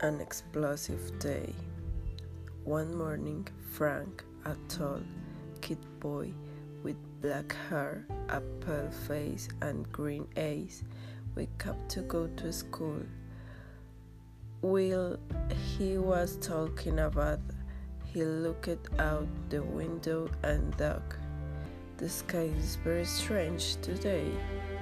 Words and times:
an 0.00 0.20
explosive 0.20 1.18
day. 1.18 1.54
One 2.64 2.94
morning, 2.96 3.48
Frank, 3.72 4.24
a 4.44 4.54
tall 4.68 5.00
kid 5.60 5.78
boy 6.00 6.32
with 6.82 6.96
black 7.22 7.54
hair, 7.68 8.06
a 8.28 8.40
pale 8.64 8.90
face, 9.06 9.48
and 9.62 9.90
green 9.92 10.26
eyes, 10.36 10.84
wake 11.34 11.66
up 11.66 11.88
to 11.88 12.02
go 12.02 12.26
to 12.26 12.52
school. 12.52 13.00
While 14.60 15.18
he 15.76 15.96
was 15.96 16.36
talking 16.40 16.98
about, 16.98 17.40
he 18.04 18.24
looked 18.24 18.68
out 18.98 19.28
the 19.48 19.62
window 19.62 20.28
and 20.42 20.74
thought, 20.76 21.14
The 21.96 22.08
sky 22.08 22.50
is 22.58 22.76
very 22.76 23.06
strange 23.06 23.76
today. 23.80 24.30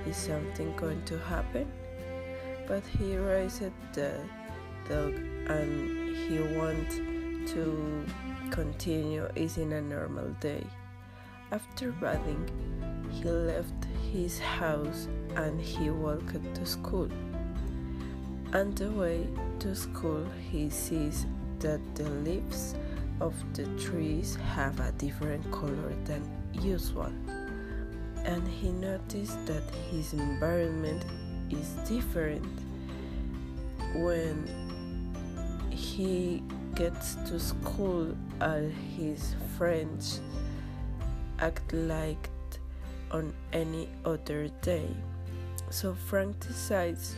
Is 0.06 0.16
something 0.16 0.74
going 0.76 1.04
to 1.04 1.18
happen? 1.18 1.70
But 2.66 2.82
he 2.98 3.16
raised 3.16 3.70
the 3.92 4.16
and 4.90 6.16
he 6.16 6.38
wants 6.56 6.96
to 7.52 8.04
continue 8.50 9.28
eating 9.36 9.72
a 9.72 9.80
normal 9.80 10.28
day. 10.40 10.64
After 11.52 11.92
bathing, 11.92 12.48
he 13.10 13.24
left 13.24 13.86
his 14.12 14.38
house 14.38 15.08
and 15.36 15.60
he 15.60 15.90
walked 15.90 16.54
to 16.54 16.66
school. 16.66 17.08
On 18.52 18.74
the 18.74 18.90
way 18.90 19.26
to 19.60 19.74
school, 19.74 20.24
he 20.50 20.70
sees 20.70 21.26
that 21.60 21.80
the 21.94 22.08
leaves 22.08 22.74
of 23.20 23.34
the 23.54 23.64
trees 23.78 24.36
have 24.54 24.78
a 24.80 24.92
different 24.92 25.48
color 25.50 25.92
than 26.04 26.22
usual. 26.60 27.12
And 28.24 28.46
he 28.48 28.70
noticed 28.70 29.44
that 29.46 29.62
his 29.90 30.12
environment 30.12 31.04
is 31.50 31.68
different 31.88 32.46
when 33.94 34.48
he 35.74 36.42
gets 36.74 37.16
to 37.26 37.38
school 37.38 38.16
all 38.40 38.70
his 38.96 39.34
friends 39.58 40.20
act 41.40 41.72
like 41.72 42.30
on 43.10 43.34
any 43.52 43.88
other 44.04 44.48
day. 44.62 44.88
So 45.70 45.94
Frank 45.94 46.38
decides 46.40 47.16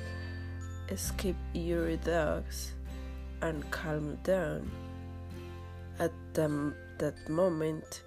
escape 0.88 1.36
your 1.52 1.96
dogs 1.96 2.72
and 3.42 3.68
calm 3.70 4.16
down. 4.22 4.70
At 5.98 6.12
the, 6.34 6.74
that 6.98 7.28
moment, 7.28 8.02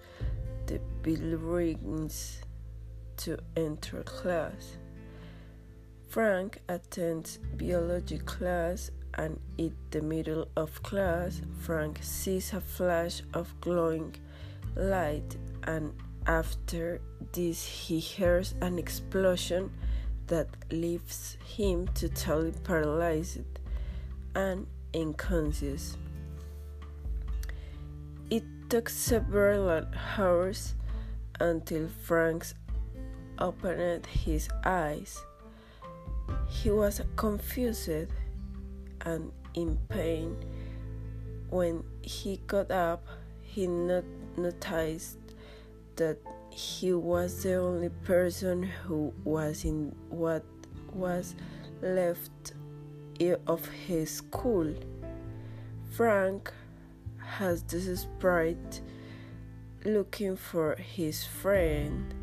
the 0.66 0.80
bell 1.04 1.38
rings 1.38 2.42
to 3.18 3.38
enter 3.56 4.04
class. 4.04 4.78
Frank 6.08 6.62
attends 6.70 7.38
biology 7.58 8.18
class 8.20 8.90
and 9.16 9.40
in 9.58 9.76
the 9.92 10.02
middle 10.02 10.48
of 10.56 10.82
class, 10.84 11.42
Frank 11.62 12.00
sees 12.02 12.54
a 12.54 12.62
flash 12.62 13.22
of 13.34 13.54
glowing 13.62 14.16
light 14.76 15.36
and 15.64 15.94
after 16.28 17.02
this 17.34 17.66
he 17.66 18.00
hears 18.00 18.54
an 18.62 18.78
explosion 18.78 19.72
that 20.28 20.48
leaves 20.72 21.38
him 21.44 21.88
totally 21.88 22.54
paralyzed 22.64 23.42
and 24.36 24.68
unconscious. 24.94 25.98
It 28.30 28.44
took 28.70 28.90
several 28.90 29.86
hours 30.18 30.76
until 31.40 31.88
Frank 31.88 32.46
opened 33.40 34.06
his 34.06 34.50
eyes. 34.64 35.24
He 36.48 36.70
was 36.70 37.02
confused 37.16 38.08
and 39.06 39.32
in 39.54 39.78
pain. 39.90 40.36
When 41.50 41.84
he 42.02 42.40
got 42.48 42.72
up, 42.72 43.06
he 43.42 43.68
not 43.68 44.04
noticed 44.38 45.18
that 45.96 46.18
he 46.50 46.94
was 46.94 47.44
the 47.44 47.56
only 47.56 47.90
person 47.90 48.64
who 48.64 49.14
was 49.24 49.66
in 49.66 49.96
what 50.10 50.44
was 50.94 51.36
left 51.82 52.54
of 53.48 53.68
his 53.68 54.10
school. 54.12 54.74
Frank 55.92 56.54
has 57.18 57.64
this 57.64 58.02
sprite 58.02 58.82
looking 59.86 60.36
for 60.36 60.76
his 60.76 61.24
friend. 61.24 62.14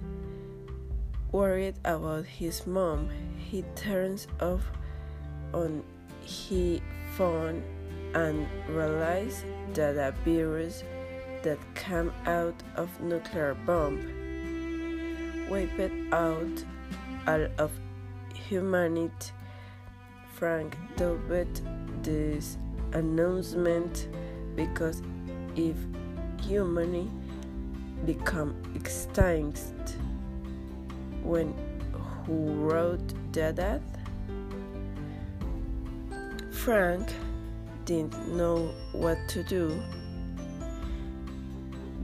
Worried 1.33 1.77
about 1.85 2.25
his 2.25 2.67
mom, 2.67 3.11
he 3.37 3.63
turns 3.75 4.27
off 4.41 4.71
on 5.53 5.83
his 6.27 6.81
found 7.17 7.63
and 8.15 8.47
realized 8.69 9.45
that 9.75 9.97
a 9.97 10.13
virus 10.25 10.83
that 11.43 11.59
came 11.75 12.13
out 12.27 12.55
of 12.75 12.89
nuclear 13.01 13.55
bomb 13.55 14.01
wiped 15.49 16.13
out 16.13 16.65
all 17.27 17.47
of 17.59 17.71
humanity. 18.35 19.31
Frank 20.35 20.77
doubted 20.97 21.61
this 22.03 22.59
announcement 22.93 24.09
because 24.55 25.03
if 25.55 25.77
humanity 26.43 27.09
become 28.05 28.55
extinct 28.75 29.61
when 31.23 31.55
who 32.27 32.53
wrote 32.69 33.15
that 33.33 33.81
Frank 36.67 37.07
didn't 37.85 38.35
know 38.35 38.75
what 38.91 39.19
to 39.29 39.45
do, 39.45 39.81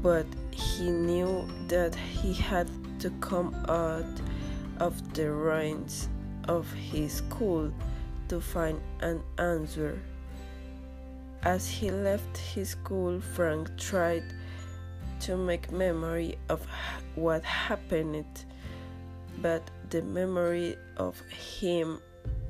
but 0.00 0.25
he 0.53 0.89
knew 0.89 1.49
that 1.67 1.97
he 1.97 2.33
had 2.33 2.71
to 3.00 3.11
come 3.19 3.56
out 3.69 4.06
of 4.78 5.15
the 5.15 5.33
ruins 5.33 6.09
of 6.47 6.73
his 6.75 7.15
school 7.15 7.75
to 8.28 8.41
find 8.41 8.81
an 9.00 9.21
answer. 9.37 10.00
As 11.43 11.67
he 11.69 11.91
left 11.91 12.37
his 12.39 12.69
school, 12.69 13.21
Frank 13.21 13.77
tried 13.77 14.33
to 15.23 15.37
make 15.37 15.73
memory 15.73 16.39
of 16.49 16.65
what 17.17 17.43
happened, 17.43 18.44
but 19.39 19.69
the 19.91 20.03
memory 20.03 20.77
of 20.99 21.19
him 21.31 21.99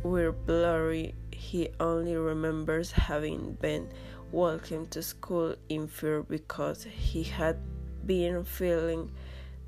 were 0.03 0.33
blurry. 0.33 1.15
He 1.43 1.69
only 1.81 2.15
remembers 2.17 2.93
having 2.93 3.55
been 3.61 3.89
walking 4.31 4.87
to 4.87 5.03
school 5.03 5.57
in 5.69 5.89
fear 5.89 6.23
because 6.23 6.85
he 6.85 7.25
had 7.25 7.59
been 8.07 8.45
feeling 8.45 9.11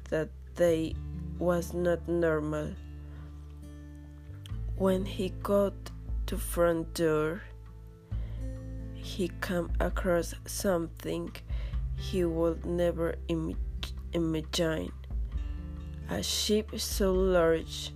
that 0.09 0.31
they 0.55 0.95
was 1.39 1.75
not 1.75 2.09
normal. 2.09 2.71
When 4.77 5.05
he 5.05 5.31
got 5.43 5.75
to 6.27 6.39
front 6.39 6.95
door, 6.95 7.43
he 8.95 9.31
came 9.43 9.71
across 9.81 10.33
something 10.47 11.33
he 11.97 12.25
would 12.25 12.65
never 12.65 13.17
Im- 13.29 13.59
imagine. 14.13 14.93
A 16.09 16.23
ship 16.23 16.79
so 16.81 17.13
large 17.13 17.93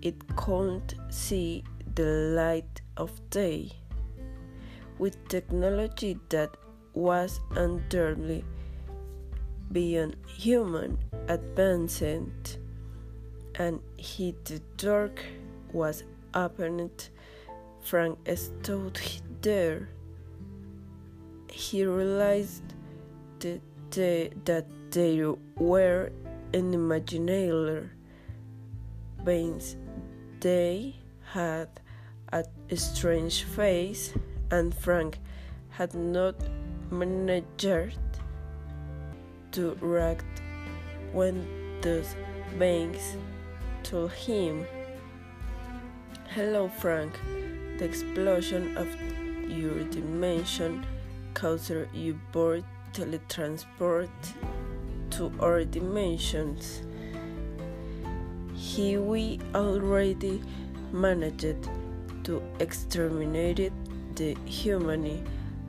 it 0.00 0.16
couldn't 0.36 0.94
see 1.10 1.64
the 1.94 2.34
light 2.36 2.79
of 2.96 3.10
day. 3.30 3.70
With 4.98 5.28
technology 5.28 6.18
that 6.28 6.56
was 6.94 7.40
entirely 7.56 8.44
beyond 9.72 10.16
human 10.26 10.98
advancement, 11.28 12.58
and 13.54 13.80
he 13.96 14.34
the 14.44 14.60
door 14.76 15.10
was 15.72 16.04
opened, 16.34 17.08
Frank 17.82 18.18
stood 18.34 19.00
there. 19.42 19.88
He 21.50 21.84
realized 21.84 22.74
that 23.40 23.60
they, 23.90 24.30
that 24.44 24.66
they 24.90 25.22
were 25.56 26.12
an 26.52 26.74
imaginary 26.74 27.88
beings. 29.24 29.76
They 30.40 30.96
had 31.32 31.68
strange 32.76 33.44
face, 33.44 34.12
and 34.50 34.74
Frank 34.74 35.18
had 35.70 35.94
not 35.94 36.36
managed 36.90 37.98
to 39.52 39.76
react 39.80 40.24
when 41.12 41.80
those 41.80 42.14
beings 42.58 43.16
told 43.82 44.12
him, 44.12 44.66
Hello, 46.34 46.68
Frank. 46.68 47.18
The 47.78 47.84
explosion 47.84 48.76
of 48.76 48.88
your 49.50 49.82
dimension 49.84 50.86
caused 51.34 51.72
you 51.92 52.20
both 52.30 52.62
teletransport 52.92 54.10
to 55.10 55.32
our 55.40 55.64
dimensions. 55.64 56.82
He 58.54 58.96
we 58.98 59.40
already 59.54 60.42
managed 60.92 61.68
to 62.24 62.42
exterminate 62.58 63.72
the 64.16 64.36
humanity 64.44 65.22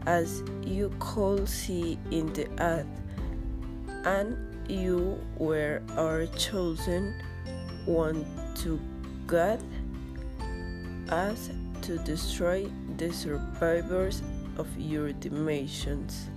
as 0.06 0.44
you 0.64 0.92
could 1.00 1.48
see 1.48 1.98
in 2.10 2.32
the 2.34 2.48
ad, 2.60 2.88
and 4.06 4.38
you 4.70 5.20
were 5.38 5.82
our 5.98 6.26
chosen 6.38 7.14
one 7.86 8.26
to 8.56 8.80
God 9.28 9.60
us 11.10 11.50
to 11.82 11.98
destroy 12.00 12.66
the 12.98 13.12
survivors 13.12 14.22
of 14.58 14.68
your 14.78 15.12
dimensions. 15.14 16.30